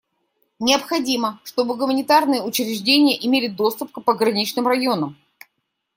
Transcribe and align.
Необходимо, 0.57 1.39
чтобы 1.43 1.75
гуманитарные 1.75 2.41
учреждения 2.41 3.23
имели 3.23 3.47
доступ 3.47 3.91
к 3.91 4.01
пограничным 4.01 4.67
районам. 4.67 5.15